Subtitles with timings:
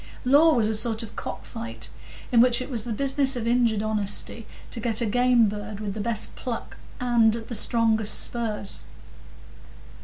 [0.25, 1.87] Law was a sort of cock fight,
[2.31, 5.93] in which it was the business of injured honesty to get a game bird with
[5.93, 8.81] the best pluck and the strongest spurs.